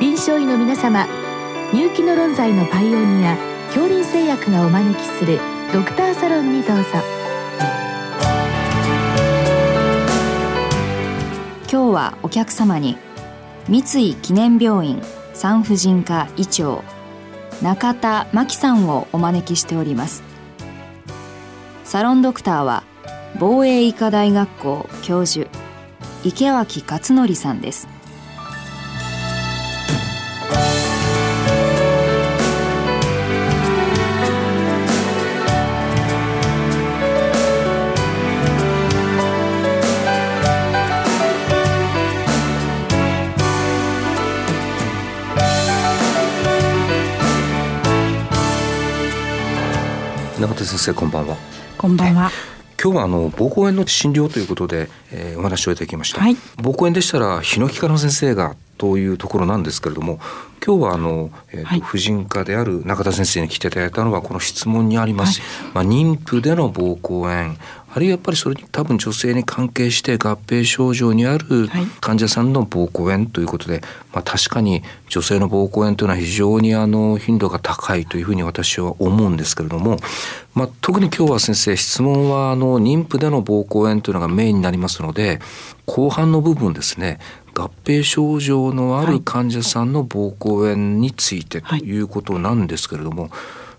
[0.00, 1.08] 臨床医の皆様
[1.72, 3.36] 入気の論剤のパイオニア
[3.66, 5.40] 恐林製薬がお招きする
[5.72, 6.84] ドクターサロンにどうぞ。
[11.70, 12.96] 今日はお客様に
[13.68, 15.02] 三井記念病院
[15.34, 16.84] 産婦人科医長
[17.60, 20.22] 中田真紀さんをお招きしております。
[21.82, 22.84] サロンドクターは
[23.40, 25.50] 防衛医科大学校教授
[26.22, 27.97] 池脇勝則さんです。
[50.40, 51.36] 中田先生こんばんは。
[51.76, 52.30] こんばんは。
[52.80, 60.20] 今日はあの膀胱炎の診療ということで、えー、お話をいただきました、はい、膀胱炎でしたら泌尿器科の先生がというところなんですけれども
[60.64, 67.56] 今日はあの、えーと、はい、婦人科である中田先生に来ていただいたのはこの質問にあります、はい、まあ、妊婦での膀胱炎
[67.90, 71.68] あるいはやっぱりそれに多分女性に関係して合併症状にある
[72.00, 73.80] 患者さんの膀胱炎ということで、
[74.12, 79.96] まあ、確かに女性の膀胱炎というのは非常にあの頻度が高いというふうに私は思うんですけれども、
[80.54, 85.40] まあ、特に今日は先生質問はあの妊婦での膀胱炎というのがメインになりますので
[85.86, 87.18] 後半の部分ですね
[87.54, 93.30] 合併症状のある患者さんの膀胱炎についてということなんですけれども、はい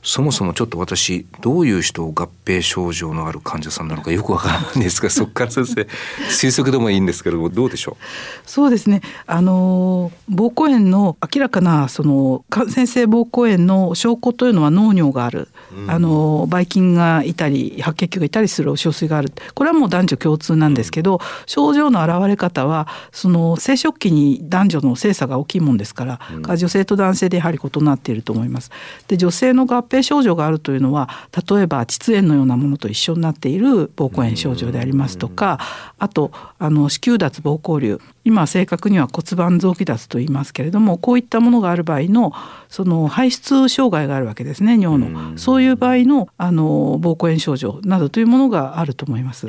[0.02, 5.81] そもそもちょっと私どういう人を合併症状のある患者さんなのかよくわからないんですがそこから先生
[6.30, 8.50] 推測でもいいんですけれどもどうでしょう？
[8.50, 9.02] そうですね。
[9.27, 19.31] あの膀胱炎の明らかなその感染性膀胱炎の証拠というのは脳尿がある、うん、あのばい菌がいたり白血球がいたりする小水がある。
[19.53, 28.72] これはもう男女共通なんですけど、うん、症状の現れ方はその生殖期に男女の性差が大きいもんですから、うん、女性と男性でやはり異なっていると思います。
[29.08, 31.09] で女性の合併症状があるというのは
[31.50, 35.60] 例えば膣炎のようなものと一緒になっている膀胱炎症状でありますとか
[35.98, 38.00] あとあの子宮脱膀胱瘤。
[38.26, 42.32] 今正確には骨盤臓器脱と言いますけれどもこういったものがある場合の
[42.67, 45.38] その排出障害があるわけですね尿の。
[45.38, 49.48] そういう場合のあの膀胱炎症状などというものがあると思います。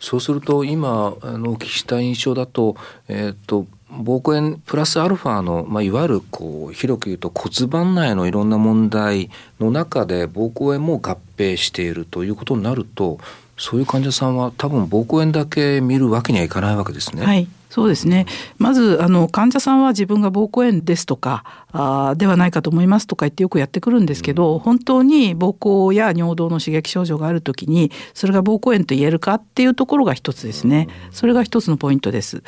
[0.00, 2.76] そうすると今あのお聞きした印象だと,、
[3.08, 9.30] えーと膀胱炎プラスアルファの、まあ、いわゆるこう広く言うと骨盤内のいろんな問題
[9.60, 13.18] の中で膀胱炎も合併しているということになると
[13.58, 17.24] そういう患者さんは多分膀胱炎だけ見るわけにはいかないわけですね。
[17.24, 18.26] はいそうですね
[18.58, 32.42] まずあの患者さんは自分が膀胱炎ですとかあではないかと思いますとか言ってよくやってくるんですけど、うん、本当に膀胱や尿道の刺激症状がある時にそれが膀胱炎と言えるかっていうところが一つですね、うん、それが一つのポイントです。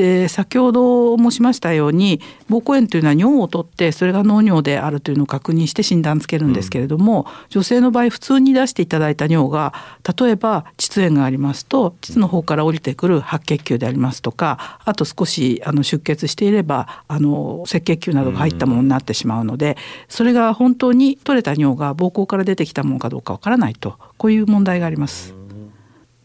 [0.00, 9.74] で先ほど申しましたように膀胱炎というのは尿を取ってそれが脳尿であるというのを確認して診断つけるんですけれども、うん、女性の場合普通に出していただいた尿が
[10.18, 19.76] 例えば膣炎がありますと膣の方から降りてくる白血球でありますとかあと少しあの出血していればあの赤血球などが入ったものになってしまうので、
[20.08, 25.34] それが本当に取れた尿が膀胱から出てきたものかどうかわからないとこういう問題があります。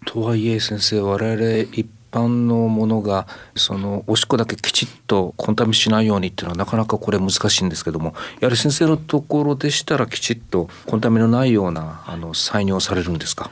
[0.06, 1.86] とはいえ先生我々一
[2.16, 13.52] 般のものがそのおしっこだけきちっとコンタミしないようにっていうのはなかなかこれ難しいんですけどもやはり先生のところでしたらきちっとコンタミのないようなあの採尿されるんですか？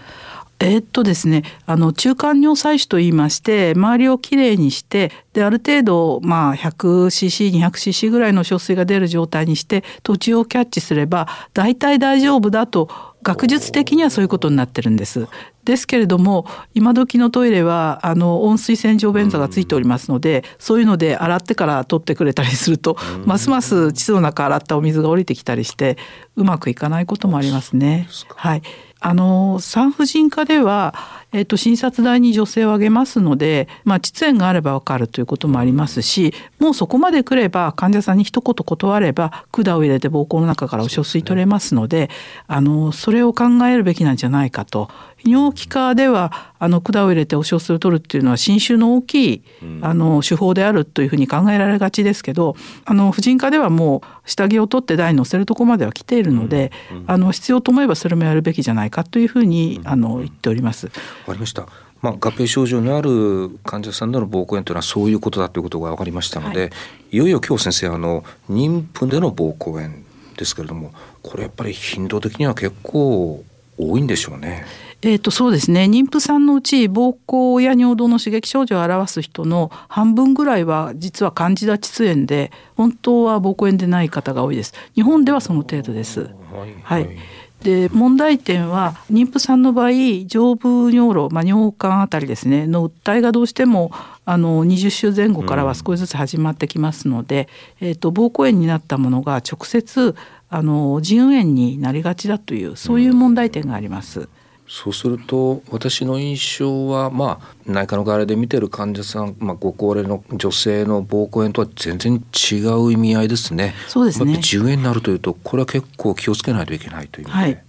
[0.60, 12.88] えー、っとですねあの中間尿採取といいまして周りをきれいにしてである程度まあ 100cc200cc ぐらいの小水が出る状態にして途中をキャッチすれば大体大丈夫だと
[13.24, 15.28] 学術的にはそういうことになってるんです。
[15.64, 25.98] ですけれども今時のトイレはあの温水洗浄便座がついておりますので、そういうので洗ってから取ってくれたりすると、ますます膣の中洗ったお水が降りてきたりして
[26.36, 28.08] うまくいかないこともありますね。
[28.36, 28.62] はい、
[29.06, 30.96] あの産婦人科では
[31.34, 42.12] えっと、診察台に女性を挙げますので、まあ、膣炎があれば分かるということもありますしもうそこまで来れば患者さんに一言断れば管を入れて膀胱の中からお小水取れますので
[42.48, 44.90] あのそれを考えるべきなんじゃないかと
[45.26, 49.44] 尿器科ではあの管を入れてお小水を取るっていうのは侵襲の大きい
[49.82, 52.56] あの手法であるというふうに考えられがちですけど
[52.86, 56.72] あの婦人科ではもう下着を取って台に乗せるとこまでは来ているので、
[57.08, 60.88] あの必要と思えばそれもやるべきじゃないかというふうにあの言っております。
[60.88, 60.92] わ
[61.28, 61.68] かりました。
[62.02, 66.72] まあ、合併症状のある患者さんでの膀胱炎というのはそういうことだということが分かりましたので、はい、
[67.12, 70.04] いよいよ今日先生あの妊婦での膀胱炎
[70.38, 70.92] ですけれども
[71.22, 73.44] これやっぱり頻度的には結構
[73.78, 74.66] 多いんでしょうね。
[75.06, 75.84] えー、とそうですね。
[75.84, 84.74] 妊婦さんのうち膀胱や尿道の刺激症状を表す人の半分ぐらいは実はカンジダ窒炎で本当は膀胱炎でない方が多いです。
[84.96, 86.30] 日本ではその程度です。
[86.54, 87.18] はい、はい、
[87.64, 89.90] で問題点は妊婦さんの場合
[90.26, 92.66] 上部尿路、まあ、尿管あたりですね。
[92.66, 93.92] の訴えがどうしても
[94.24, 97.50] あの20週前後からは少しずつ始まってきますので、
[97.82, 100.16] うん、えーと、膀胱炎になったものが直接
[100.50, 104.22] あの腎炎になりがちだというそういう問題点があります。
[104.22, 104.30] うん
[104.68, 113.76] そうすると私の印象はまあ内科の側で見てる患者さん、まあ、ご高齢の女性の膀胱炎とは全然違う意味合いですね。
[113.88, 114.34] そうですね。
[114.34, 117.62] 10円になるというとこれは結構気をつけないといけないという、はい。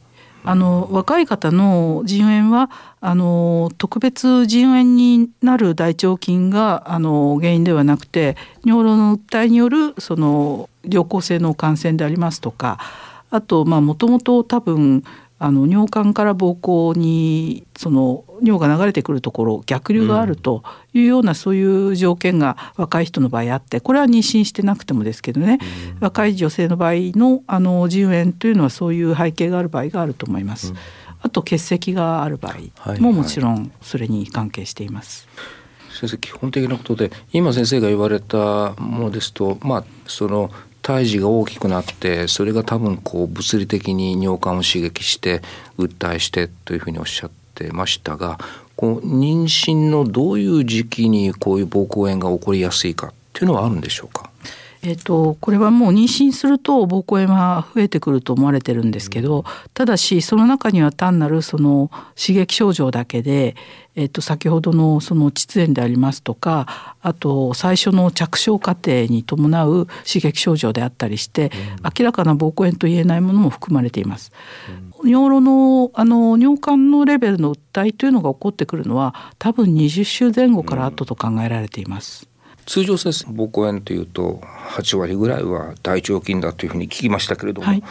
[0.46, 2.70] あの若い方の腎炎は
[3.00, 12.78] あの特別腎炎になる大腸菌があの原因ではなくて尿路の訴えによるその良好性の感染でありますとか
[13.30, 15.02] あともともと多分
[15.44, 20.62] あの尿管から膀胱にその尿が流れてくるところ逆流があると
[20.94, 25.58] いうような、そういう条件が若い人の場合あってこれは妊娠してなくてもですけどね、
[25.96, 30.70] うん、若い女性の場合のあの腎炎というのはそういう背景がある場合があると思います。
[30.70, 30.76] うん、
[31.20, 35.28] あと結石がある場合ももちろんそれに関係しています。
[35.36, 35.64] はいはい
[35.94, 40.50] 先生基本的なことで今先生が言われたものですとまあその
[40.84, 45.40] 胎児が大きくなってそれが多分こう物理的に尿管を刺激して
[45.78, 48.38] 訴えしてというふうにおっしゃってましたが
[48.76, 54.30] こう妊娠のどういう時期にこういう膀胱炎が起こりやすいかっていうのはあるんでしょうか？
[54.86, 63.56] えーと、これはもう妊娠すると膀胱炎は増えてくると思われてるんですけどただしその中には単なるその刺激症状だけで、
[63.94, 71.50] えー、と先ほどのその膣炎でありますとかあと最初の着床過程に伴う刺激症状であったりして、
[71.98, 74.32] 明らかな膀胱炎と言えないものも含まれています。
[75.04, 82.33] 尿路のあの尿管のレベルの訴えというのが起こってくるのは多分20週前後から後と考えられています。
[82.66, 84.40] 通常性膀胱炎というと
[84.76, 87.82] 8割ぐらいは大腸菌だというふうに聞きましたけれども、はい、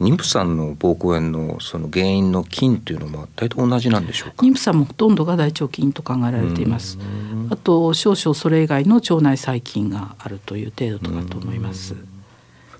[0.00, 4.46] 妊婦さんの膀胱炎のその原因の菌というのは大体同じなんでしょうか？
[4.46, 6.98] 妊婦さんもほとんどが大腸菌と考えられています。
[7.50, 11.94] あと少々それ以外の腸内細菌があるという程度だと思います。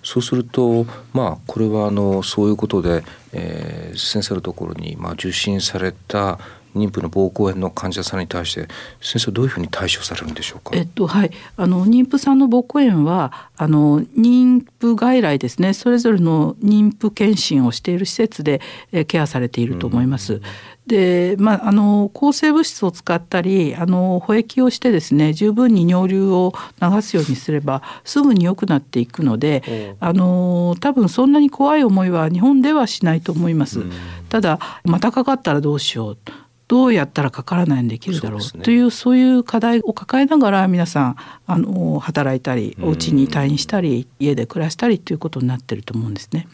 [0.02, 6.40] そうするとまあこれはあのそういうことで、えー、先生のところにまあ受診された
[6.74, 8.68] 妊婦の膀胱炎の患者さんに対して
[9.00, 10.76] 先生どういうふうに対処されるんでしょうか？
[10.76, 15.74] えっとはい、あの妊婦さんの膀胱炎はあの妊婦外来ですね。
[15.74, 18.60] それぞれの妊婦検診をしている施設で
[18.92, 20.40] えケアされていると思います。
[20.86, 33.84] で、まあ、あの抗生物質を使ったりあの保液をしてですね十分に尿流を流すようにすればすぐに良くなっていくので、あの多分そんなに怖い思いは日本ではしないと思います。
[34.28, 36.18] ただまたかかったらどうしよう
[36.72, 38.40] どうやったらかからないようにできるだろう？
[38.40, 41.16] というそういう課題を抱えながら皆さん
[41.46, 46.48] あの働いたりお家に退院したり家で暮らしたりということになってると思うんですね。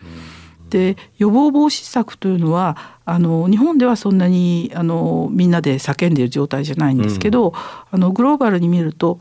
[0.71, 7.55] で予防防止策というのはあの日本ではそんなにあのみんなで叫んでいる状態じゃないんですけど、うん、
[7.93, 9.21] あのグローバルに見ると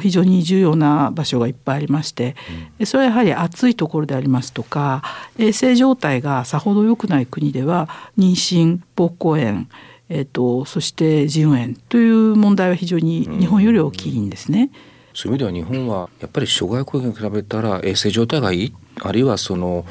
[0.00, 2.36] 非常に重要な場所がいっぱいありまして、
[2.80, 5.02] うん、それはやはり暑いところでありますとか
[5.38, 9.66] 衛生状態がさほど良くない国では妊娠膀胱炎
[10.08, 14.70] えーと、そして腎炎という問題は非常に日本より大きいんですね。
[15.14, 19.84] そういう意味では日本はやっぱり諸外国に比べたら衛生状態がいいあるいはその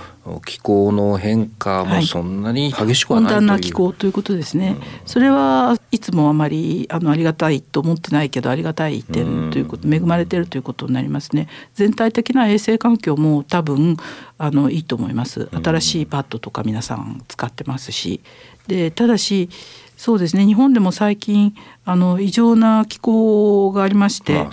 [0.46, 11.48] 気候の変化もそんなに激しくはない、はい、温暖な気候ということですね、うん、それはいつもあまりあのありがたいと思ってないけどありがたい点ということ、うん、恵まれているということになりますね。
[11.74, 13.98] 全体的な衛生環境も多分
[14.38, 15.50] あのいいと思います。
[15.52, 18.22] 新しいパッドとか皆さん使ってますし。
[18.68, 19.50] でただし
[19.98, 20.46] そうですね。
[20.46, 24.50] 日本でも最近あの異常な気候がありましてあ、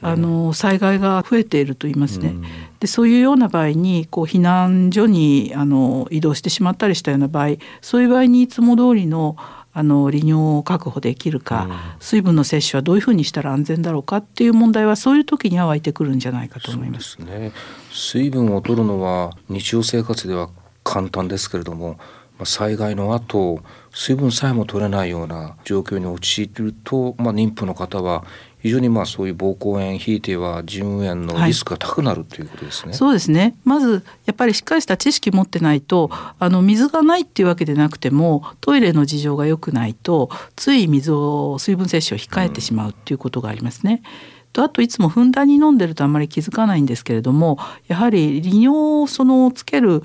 [0.00, 2.34] あの災害が増えていると言いますね。
[2.80, 9.36] でそういうような場合にこう避難所にあの移動してしまったりしたような場合そういう場合にいつも通りの
[9.78, 17.18] あの利尿を確保できるか、うん、水分の摂取はどういうふうにしたら安全だろうかっていう問題はそういう時には湧いてくるんじゃないかと思います。
[17.20, 17.52] ね、
[17.92, 20.48] 水分を取るのは日常生活では
[20.82, 21.98] 簡単ですけれども
[22.44, 23.60] 災害の後
[23.92, 28.24] 水分さえも取れないような状況に陥ると、まあ、妊婦の方は
[28.66, 33.54] 非常にまあそういう膀胱炎ひいては腎炎のリスクが高くなるということですね、はい、そうですね。
[33.64, 44.02] まずやっぱりしっかりした知識持ってないとあの水がないっていうわけでなくてもトイレの事情が良くないとつい水を水分摂取を控えてしまうっていうことがありますね。
[44.52, 50.02] とあといつもふんだんに飲んでるとあんまり気づかないんですけれどもやはり利尿をそのつける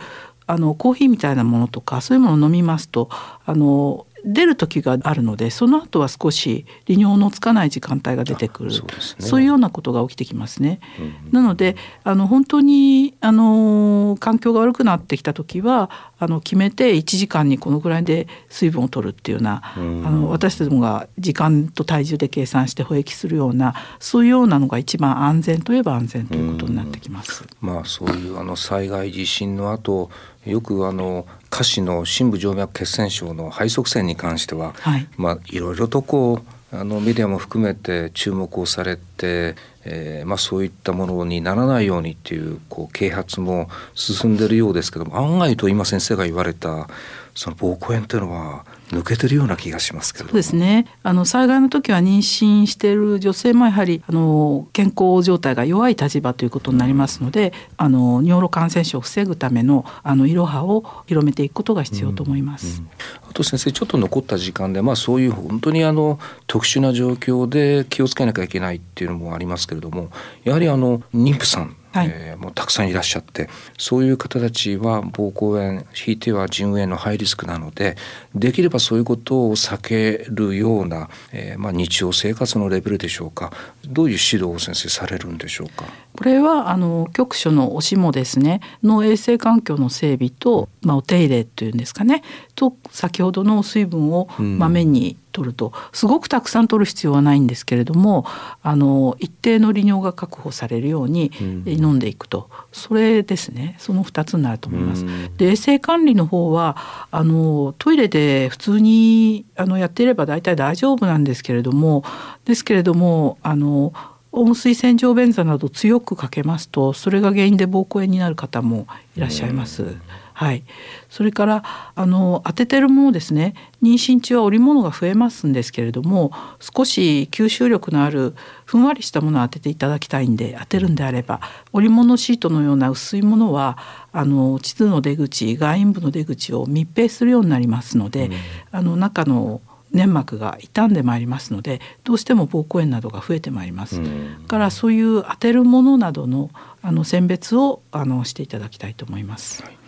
[0.51, 3.07] あのコーヒーみたいなものとかそういうものを飲みますと
[3.45, 8.71] あの出る時があるのでその後は少し利尿のつかない時間帯が出てくる。
[8.71, 10.79] そう、ね,、いうようなことが起きてきますね。
[10.99, 27.43] うん、なのであの本当にあの環境が悪くなってきた時はあの決めて1時間にこのぐらいで水分を取るっていうような、うん、あの私たちが時間と体重で計算して保液するようなそういうようなのが一番安全といえば安全ということになってきます。
[27.61, 30.09] うん、まあそういうあの災害地震の後
[30.45, 46.87] よくあの下肢の深部静脈血栓症の肺塞栓に関しては、はい、まあいろいろとこうあのメディアも含めて注目をされて、えー、まあそういったものにならないようにっていうこう啓発も進んでるようですけども案外と今先生が言われた
[47.35, 50.25] その膀胱炎というのは抜けてるような気がしますけど。
[50.25, 50.85] そうですね。
[51.03, 62.79] あの災害の時は妊娠している女性もやはりあの健康状態が弱い立場ということになりますのであの尿路感染症を防ぐためのあのいろはを広めていくことが必要と思います。
[62.79, 62.89] うんうん、
[63.29, 70.09] あと先生ちょっと残った時間で、まあ、そういう本当にあの特殊な状況で気をつけなきゃいけないっていうのもありますけれども
[70.43, 77.97] やはりあの妊婦さんはい、えー、もうたくさんいらっしゃってそういう方たちは膀胱炎ひいては腎炎のハイリスクなので
[78.33, 83.51] できればそういうことを避けるような、えー、まあ日常生活のレベルでしょうか。
[83.85, 85.85] どういう指導を先生されるんでしょうか？
[86.15, 88.61] これはあの局所のおしもですね。
[88.83, 92.23] の衛生環境の整備と、まあ、お手入れというんですかね。
[92.55, 98.25] と先ほどの水分をまめに取ると、すごくたくさん取る必要はないんですけれども
[98.61, 101.31] あの一定の利尿が確保されるように
[101.65, 103.75] 飲んでいくと、それですね。
[103.79, 105.05] その2つになると思います。
[105.37, 106.77] で衛生管理の方は
[107.11, 112.03] あのトイレで普通にあのやっていれば大体大丈夫なんですけれども
[112.45, 113.93] ですけれどもあの
[114.31, 119.95] 温水洗浄便座など強くかけますとそれが原因で膀胱炎になる方もいらっしゃいます。
[120.41, 120.63] はい、
[121.07, 123.53] それからあの当ててるものですね。
[123.83, 128.33] 妊娠中は織物が増えますんですけれども少し吸収力のある
[128.65, 131.41] ふんわりしたものを当てていただきたいんで当てるんであれば
[131.73, 133.77] 織物シートのような薄いものは
[134.11, 138.33] あの膣の出口外陰部の出口を密閉するようになりますので、うん、
[138.71, 144.01] あの中の粘膜が傷んでまいりますのでどうしても膀胱炎などが増えてまいります。
[144.01, 146.49] うん、からそういう当てるものなどの
[146.81, 149.61] あの選別をあのしていただきたいと思います。
[149.61, 149.80] はい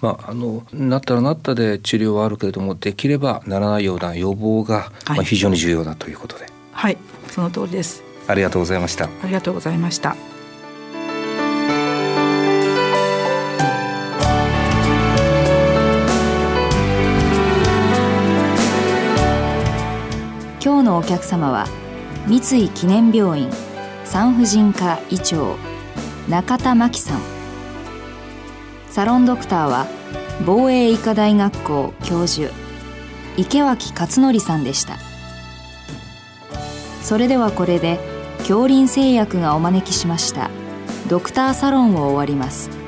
[0.00, 6.46] まあ、あのなったらなったで治療はあるけれどもできればならないような予防が、まあ、非常に重要だということで。
[6.72, 6.96] はい。
[7.28, 8.02] その通りです。
[8.26, 9.04] ありがとうございました。
[9.04, 10.16] ありがとうございました。
[20.62, 21.66] 今日のお客様は
[22.26, 23.50] 三井記念病院
[24.04, 25.56] 産婦人科医長
[26.28, 27.39] 中田真紀さん
[28.90, 29.86] サロンドクターは
[30.44, 32.52] 防衛医科大学校教授
[33.36, 34.98] 池脇勝則さんでした。
[37.02, 37.98] それではこれで
[38.38, 40.50] 恐林製薬がお招きしました。
[41.08, 42.79] ドクターサロンを終わります。